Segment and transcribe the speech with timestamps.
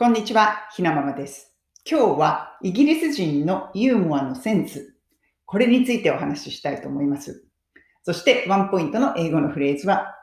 [0.00, 1.56] こんにちは、ひなままです。
[1.84, 4.94] 今日はイギリス人のユーモアのセンス、
[5.44, 7.44] これについてお話ししたいと思います。
[8.04, 10.14] そして、ワンポイントの英語のフレーズは、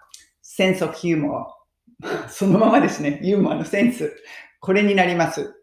[0.41, 1.47] sense of humor。
[2.31, 4.15] そのままですね、ユーモアのセンス。
[4.61, 5.61] これになります。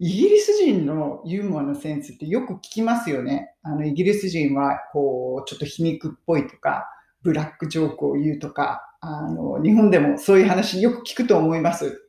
[0.00, 3.54] イギリス人のユーモアのセンスってよく聞きますよね。
[3.62, 6.88] あの、イギリス人は、こう、ちょっと皮肉っぽいとか、
[7.22, 12.02] ブラックジョークを言うとか、あの、日本でもそういう話よく聞くと思います。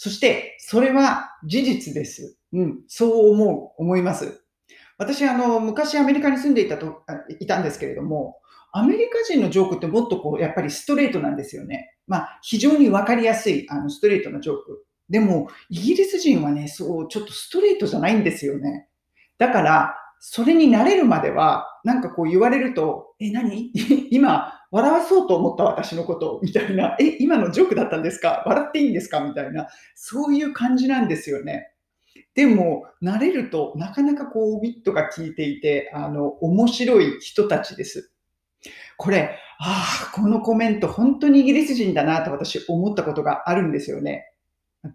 [0.00, 2.38] そして、それは事実です。
[2.52, 4.44] うん、そう思う、思います。
[4.96, 7.02] 私、あの、昔アメリカに住んでいたと、
[7.40, 8.36] いたんですけれども、
[8.70, 11.96] アメリカ人のジョークってもっとこう、やっぱりストレートなんですよね。
[12.06, 14.86] まあ、非常にわかりやすい、あの、ストレートなジョーク。
[15.08, 18.86] でも、イギリス人はね、そう、ちょっとストレートじゃないんですよね。
[19.36, 23.70] だから、それに慣れるまでは、なんかこう言われると、え、何？
[24.10, 28.42] 今、笑わそうと思った私のことみたいな、え、今のジョークだったんですか？
[28.46, 29.20] 笑っていいんですか？
[29.20, 31.72] みたいな、そういう感じなんですよね。
[32.34, 38.12] でも、慣れると、なかなかこう、ウィットが効いていて、あの、面白い人たちです。
[38.96, 44.32] これ、ああ、このコメント、本当にイギリス人だなと私思ったことがあるんですよね。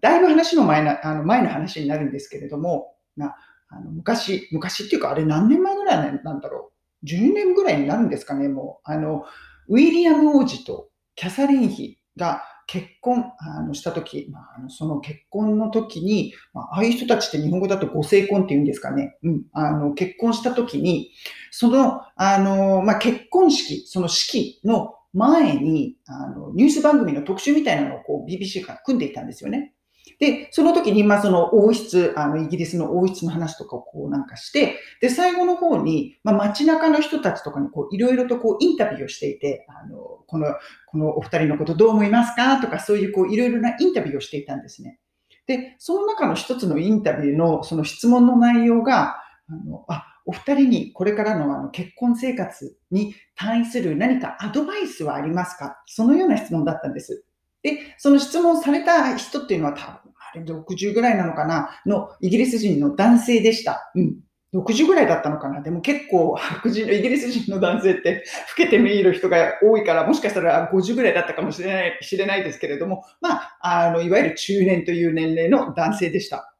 [0.00, 3.36] だいぶ話の前な、あの前の話になるんですけれども、な
[3.76, 6.72] あの昔、昔っていうか、あれ何年前ぐらいなんだろ
[7.02, 7.06] う。
[7.06, 8.90] 10年ぐらいになるんですかね、もう。
[8.90, 9.24] あの、
[9.68, 19.16] ウィリアム王子とキャサリン妃が結婚あのしたとき、まあ、その結婚の時に、まあ、ああいう人たちって日本語だとご成婚って言うんですかね。
[19.22, 19.42] うん。
[19.52, 21.10] あの、結婚した時に、
[21.50, 29.73] その、あの、まあ、結婚式、その式の前に、あの、ニュース番組の特集みたいなのをこう BBC が組んでいたんですよね。
[30.18, 40.46] で、その時に、まあ、その王室、あの、イギリスの王室の話とかをこうなんかして、で、最後の方に、まあ、街中の人たちとかにこう、いろいろとこう、インタビューをしていて、あの、この、
[40.86, 44.98] このお二人のことどう思いますかとか、そういうこう、いろいろなインタビューをしていたんですね。
[45.46, 49.16] で、その中の一つのインタビューの、その質問の内容が、
[49.48, 55.82] あの、あ、お二人にこれからのあの結婚生活に対する何かアドバイスはありますか？
[55.84, 57.26] そのような質問だったんです。
[57.64, 61.70] で、その質問された人っていうのは多分、あれ60ぐらいなのかな？
[61.86, 63.90] のイギリス人の男性でした。
[63.96, 64.16] うん。
[64.52, 65.62] 60ぐらいだったのかな？
[65.62, 68.22] でも結構白人のイギリス人の男性って
[68.56, 76.54] 老けて見える人が多いからもしかしたら50ぐらいだったかもしれない知れないですけれども、まあ、あの、いわゆる中年という年齢の男性でした。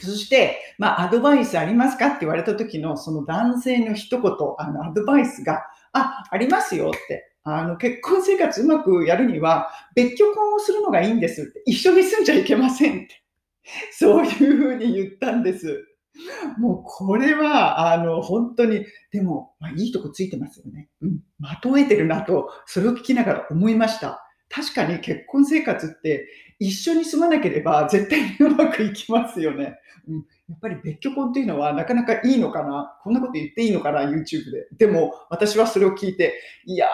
[0.00, 2.08] そして、まあ、アドバイスありますか？
[2.08, 5.62] って言われた時のその男性の一言、あの、アドバイスが、
[5.92, 7.30] あ、ありますよって。
[7.44, 11.62] あの、結婚生活うまくやるには、別居婚をするのがいいんですって。
[11.66, 13.22] 一緒に住んじゃいけませんって。
[13.92, 15.84] そういうふうに言ったんです。
[16.58, 20.88] もうこれは、あの、本当に、でも、まあ、いいとこついてますよね。
[21.02, 21.20] うん。
[21.38, 24.20] まとえてるなと、それを聞きながら思いました。
[24.48, 26.28] 確かに結婚生活って
[26.58, 29.78] 一緒に住まなければ絶対にうまくいきますよね。
[30.08, 30.26] うん。
[30.48, 32.98] やっぱり別居婚っていうのはなかなかいいのかな？
[33.02, 34.66] こんなこと言っていいのかな ?YouTube で。
[34.76, 36.86] でも私はそれを聞いて、いや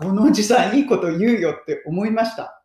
[0.00, 2.62] ー、このおじさんいいこと言うよって思いました。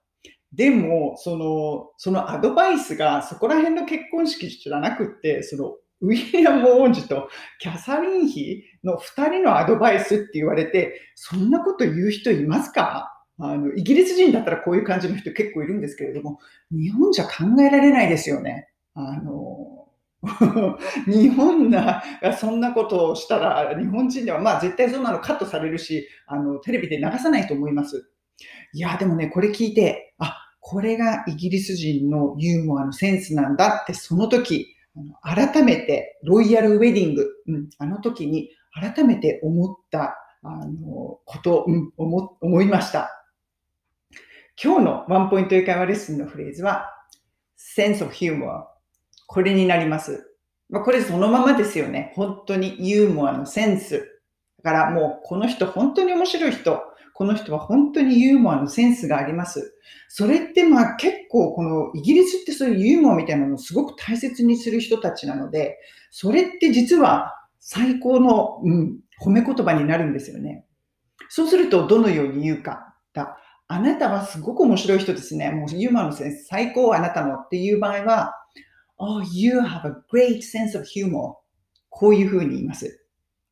[0.54, 7.28] でも、その、そのアドバイスがそこら辺の結婚式じゃなくって、その、ウィリアム王子と
[7.60, 13.19] キャサリン妃の二人のアドバイスって言われて、そんなこと言う人いますか？
[13.40, 16.40] あの、イギリス人だったらこういう感じの人結構いるんですけれども、
[16.72, 18.70] 日本じゃ考えられないですよね。
[18.94, 19.88] あの、
[21.08, 22.04] 日本が
[22.38, 28.12] そんなことをしたら、日本人ではまあ絶対そんなのカットされるし、あの、テレビで流さないと思います。
[28.74, 34.76] いや、でもね、これ聞いて、あ、これがイギリス人のユーモアのセンスなんだって、その時、
[35.22, 43.19] 改めて、ロイヤルウェディング、うん、あの時に改めて思った、あの、こと、うん、思、思いました。
[44.62, 46.90] 今日のワンポイント英会話レッスンのフレーズは、
[47.78, 48.66] sense of humor。
[49.26, 50.36] これになります。
[50.68, 52.12] まあ、これそのままですよね。
[52.16, 54.22] 本当にユーモアのセンス。
[54.62, 56.82] だからもうこの人本当に面白い人。
[57.14, 59.76] この人は本当にユーモアのセンスがあります。
[60.10, 65.78] それってまあ結構このイギリスってそういうユーモアみたいなのをすごく大切にする人たちなので、
[66.12, 70.66] それって実は最高の、うん、褒め言葉になるんですよね。
[71.30, 72.94] そうするとどのように言うか。
[73.14, 73.38] だ
[73.72, 75.52] あなたはすごく面白い人ですね。
[75.52, 78.34] もうユーモアのセンス最高あなたのっていう場合は、
[78.98, 81.36] Oh, you have a great sense of humor.
[81.90, 83.06] こういうふうに言います。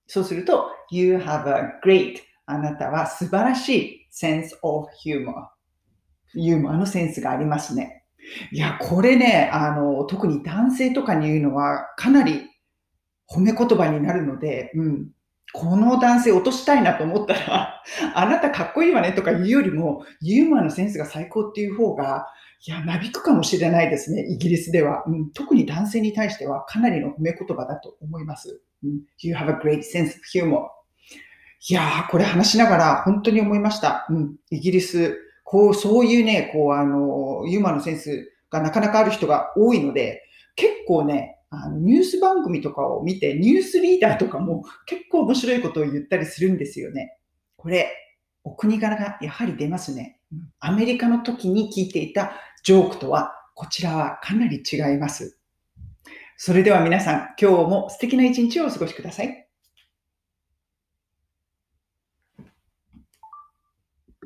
[0.08, 2.16] そうすると、You have a great
[2.48, 5.50] あなたは素晴らしい sense of humor。
[6.34, 8.04] ユーモアのセンスがありますね。
[8.52, 12.50] いや、これね、あの、特に男性とかに言うのはかなり
[13.30, 15.10] 褒め言葉になるので、うん。
[15.57, 17.81] この男性落としたいなと思ったら、
[18.13, 22.27] あなたかっこいいわねとか言うよりも、ユーモアのセンスが最高っていう方が、
[22.68, 25.04] いや、なびくかもしれないですね、イギリスでは。
[25.07, 28.62] うん、特に男性に対してはかなりの褒め言葉だと思います。
[28.83, 30.68] うん、you have a great sense of humor.
[31.69, 34.06] いやー、これ話しながら本当に思いました。
[34.12, 40.21] うん、イギリス、こう、そういうね、こう、あの、ユーモアのセンスがなかなかある人が多いので、
[40.56, 47.18] 結構ね、あのニュース番組とかを見て、ニュースリーダーとかも結構面白いことを言ったりするんですよね。
[47.56, 47.90] これ、
[48.44, 50.20] お国柄がやはり出ますね。
[50.60, 52.34] アメリカの時に聞いていた
[52.64, 55.40] ジョークとは、こちらはかなり違います。
[56.36, 59.47] それでは皆さん、今日も素敵な一日をお過ごしください。